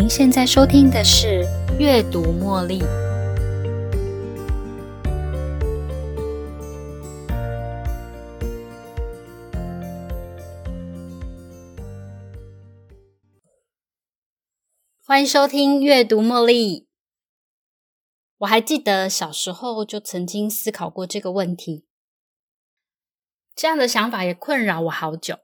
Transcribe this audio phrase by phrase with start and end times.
[0.00, 1.44] 您现在收听的是
[1.76, 2.78] 《阅读茉莉》。
[15.04, 16.82] 欢迎收听《阅读茉莉》。
[18.36, 21.88] 我还记得小时候就曾经思考过这个问题，
[23.56, 25.40] 这样的想法也困扰我好久。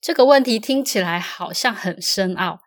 [0.00, 2.62] 这个问题听起来好像很深奥。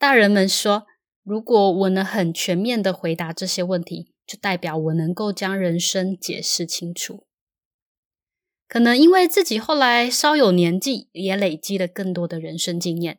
[0.00, 0.86] 大人们说，
[1.22, 7.26] 如果我能很全面的回答这些问题，就代表我能够将人生解释清楚。
[8.66, 13.18] 可能因为自己后来稍有年纪，也累积了更多的人生经验。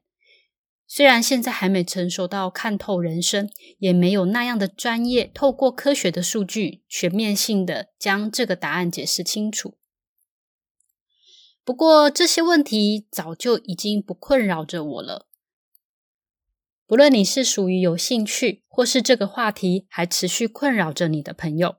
[0.88, 9.77] 虽然现在还没成熟到看透人生，也没有那样的专业，透过科学的数据全面性的将这个答案解释清楚。
[11.63, 15.27] 不过这些问题早就已经不困扰着我了。
[16.91, 21.77] 不论你是属于有兴趣，或是这个话题还持续困扰着你的朋友，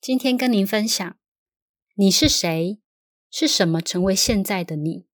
[0.00, 1.18] 今天跟您分享：
[1.96, 2.78] 你是谁？
[3.30, 5.04] 是什么成为现在的你？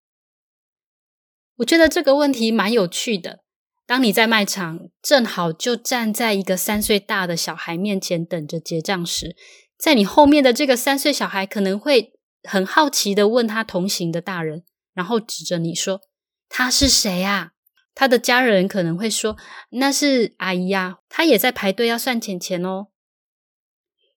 [1.57, 3.43] 我觉得这个问题蛮有趣的。
[3.85, 9.35] 当你在卖场正好就站在一个三岁大的小孩面前等着结账时，
[9.77, 12.13] 在你后面的这个三岁小孩可能会
[12.49, 16.03] 很好奇的问他同行的大人，然后指着你说
[16.49, 17.51] ：“他是谁啊？”
[17.95, 19.37] 他的家人可能会说
[19.71, 22.89] ：“那是阿姨呀，她也在排队要算钱钱哦。”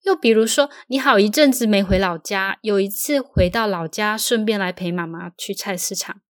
[0.03, 6.21] 又比如说，你好一阵子没回老家，有一次回到老家，顺便来陪妈妈去菜市场。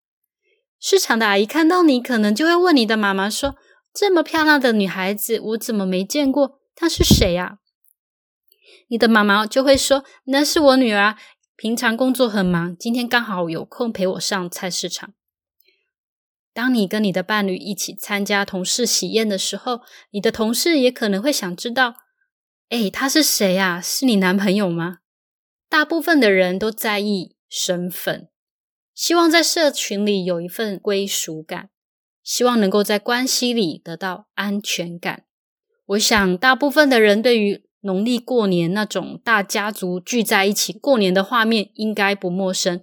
[0.79, 3.55] 市场的阿姨看到你，可能就会问你的妈妈说
[3.93, 6.59] ：“这么漂亮的女孩子，我怎么没见过？
[6.75, 7.59] 她是谁呀？”
[8.89, 11.15] 你的妈妈就会说：“那是我女儿，
[11.55, 15.13] 平常工作很忙，今天刚好有空陪我上菜市场。”
[16.57, 21.93] 当你跟你的伴侣一起参加同事喜宴的时候，你的同事也可能会想知道
[22.69, 23.79] ：“哎，他是谁呀？
[23.79, 24.97] 是你男朋友吗？”
[25.69, 28.29] 大部分的人都在意身份。
[28.95, 31.69] 希望在社群里有一份归属感，
[32.23, 35.25] 希望能够在关系里得到安全感。
[35.85, 42.81] 我想，大部分的人对于农历过年那种大家族聚在一起过年的画面应该不陌生。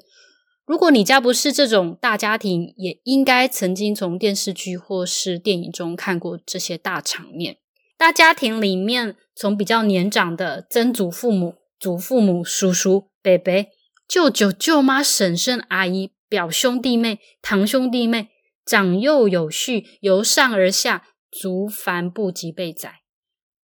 [0.66, 7.58] 如果你家不是这种大家庭，也应该曾经从电视剧或是电影中看过这些大场面。
[7.96, 13.66] 大家庭里面，从比较年长的曾祖父母、祖父母、叔叔、伯伯。
[14.06, 18.28] 舅舅、舅妈、婶婶、阿姨、表兄弟妹、堂兄弟妹，
[18.66, 23.00] 长幼有序，由上而下，族繁不及备载。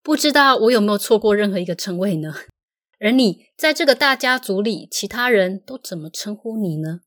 [0.03, 2.35] 不知道我有没有错过任何一个称谓呢？
[3.01, 7.01] 而你在这个大家族里，其他人都怎么称呼你呢？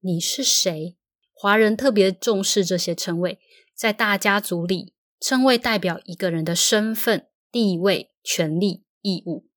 [0.00, 0.96] 你是谁？
[1.34, 3.40] 华人特别重视这些称谓，
[3.74, 9.48] 在大家族里，称谓代表一个人的身份、地位、权利、义务，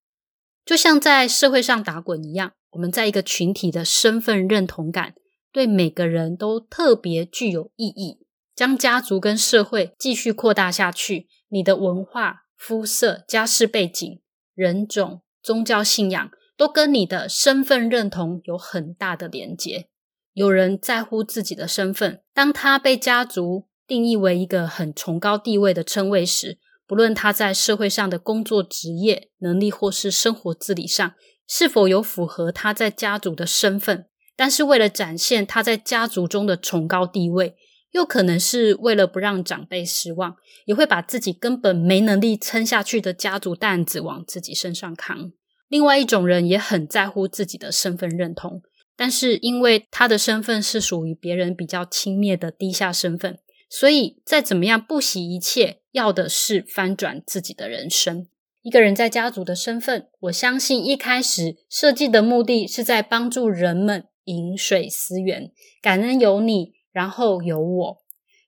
[0.66, 2.53] 就像在社会上打滚一样。
[2.72, 5.13] 我们在一个群体的身份认同感，
[5.51, 8.25] 对每个人都特别具有意义。
[8.56, 14.22] 将家族跟社会继续扩大下去，你的文化、肤色、家世背景、
[14.56, 19.88] 人种、宗教信仰，都跟你的身份认同有很大的连结。
[20.33, 26.57] 有人在乎自己的身份，当他被家族定义为一个很崇高地位的称谓时，
[26.88, 31.13] 不论他在社会上的工作职业能力，或是生活自理上。
[31.47, 34.07] 是否有符合他在家族的身份？
[34.35, 37.56] 但是为了展现他在家族中的崇高地位，
[37.95, 40.35] 又可能是为了不让长辈失望，
[40.66, 45.31] 也会把自己根本没能力撑下去的家族担子往自己身上扛。
[45.69, 48.61] 另外一种人也很在乎自己的身份认同，
[48.97, 53.39] 但是因为他的身份是属于别人比较轻蔑的低下身份，
[53.69, 58.27] 所以再怎么样不惜一切，要的是翻转自己的人生。
[58.62, 65.50] 一个人在家族的身份，我相信一开始设计的目的是在帮助人们饮水思源，
[65.81, 67.97] 感恩有你，然后有我。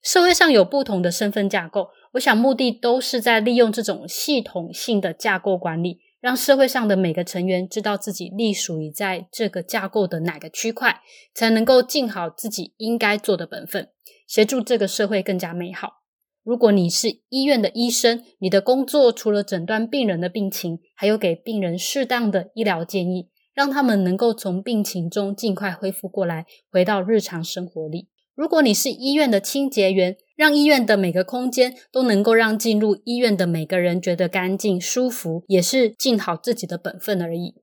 [0.02, 11.02] 社会上有不同的身份架构，我想目的都是在利用这种系统性的架构管理，让社会上的每个成员知道自己隶属于在这个架构的哪个区块，
[11.34, 13.90] 才能够尽好自己应该做的本分，
[14.26, 16.04] 协助这个社会更加美好。
[16.42, 28.08] 如果你是医院的医生，你的工作除了诊断病人的病情，还有给病人适当的医疗建议，让他们能够从病情中尽快恢复过来，回到日常生活里。
[28.38, 37.56] 如果你是医院的清洁员，让医院的每个空间都能够让进入医院的每个人觉得干净舒服，也是尽好自己的本分而已。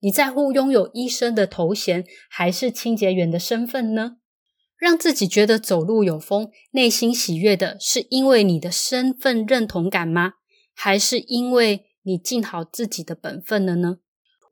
[0.00, 4.16] 你在乎拥有医生的头衔，还是清洁员的身份呢？
[4.78, 10.32] 让自己觉得走路有风、内心喜悦的，是因为你的身份认同感吗？
[10.72, 13.98] 还是因为你尽好自己的本分了呢？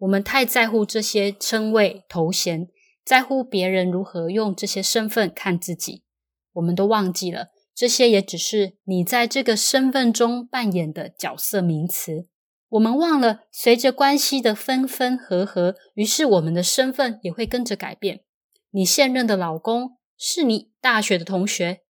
[0.00, 2.68] 我们太在乎这些称谓、头衔，
[3.10, 6.04] 在乎别人如何用这些身份看自己，
[6.52, 12.28] 我们都忘记了，这些也只是你在这个身份中扮演的角色名词。
[12.68, 18.20] 我们忘了，随着关系的分分合合，于是我们的身份也会跟着改变。
[18.70, 21.80] 你现任的老公是你大学的同学，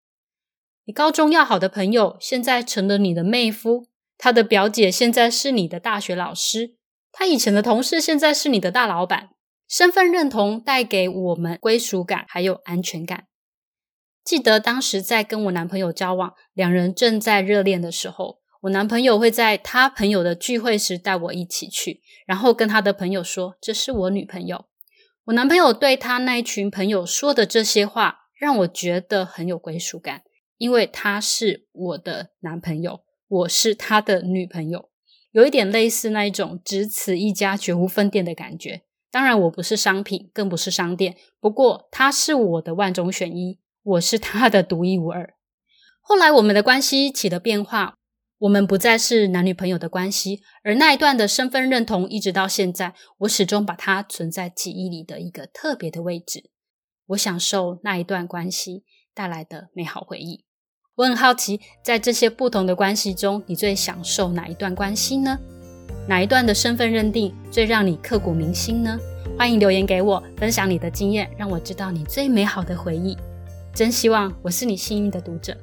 [0.86, 6.76] 你高中要好的朋友现在成了你的妹夫，他的表姐现在是你的大学老师，
[7.12, 9.32] 他以前的同事现在是你的大老板。
[9.70, 13.28] 身份认同带给我们归属感，还有安全感。
[14.24, 18.40] 记得当时在跟我男朋友交往，两人正在热恋的时候。
[18.62, 24.66] 我男朋友会在他朋友的聚会时带我一起去，然后跟他的朋友说：“这是我女朋友。”
[25.26, 30.22] 我男朋友对他那一群朋友说的这些话，让我觉得很有归属感，
[30.58, 34.90] 因为他是我的男朋友，我是他的女朋友，
[35.30, 38.82] 有一点类似那一种只此一家绝无分店的感觉。
[39.10, 45.34] 当然，我不是商品，更不是商店，不过他是我的万中选一，我是他的独一无二。
[46.00, 47.94] 后来，我们的关系起了变化。
[48.38, 56.48] 我们不再是男女朋友的关系，而那一段的身份认同，一直到现在，我始终把它存在记忆里的一个特别的位置。
[57.08, 60.46] 我享受那一段关系带来的美好回忆。
[60.94, 65.38] 我很好奇，在这些不同的关系中，你最享受哪一段关系呢？
[66.08, 68.98] 哪一段的身份认定最让你刻骨铭心呢？
[69.38, 73.16] 欢迎留言给我，分享你的经验，让我知道你最美好的回忆。
[73.72, 75.56] 真希望我是你幸运的读者。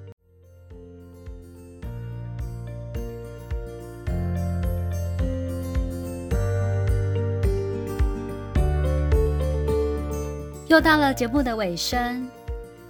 [10.68, 12.28] 又到了节目的尾声。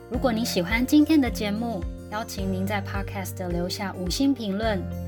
[0.10, 4.82] 如果你喜欢今天的节目，邀请您在 Podcast 留下五星评论、